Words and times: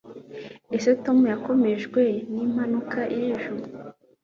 ese 0.75 0.89
tom 1.03 1.19
yakomerekejwe 1.33 2.01
nimpanuka 2.31 3.01
ejo 3.25 3.53